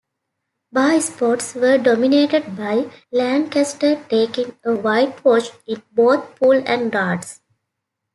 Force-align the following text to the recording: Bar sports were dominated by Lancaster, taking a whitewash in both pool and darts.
Bar 0.71 0.99
sports 0.99 1.53
were 1.53 1.77
dominated 1.77 2.57
by 2.57 2.89
Lancaster, 3.11 4.03
taking 4.09 4.57
a 4.65 4.73
whitewash 4.73 5.51
in 5.67 5.83
both 5.93 6.37
pool 6.39 6.63
and 6.65 6.91
darts. 6.91 7.41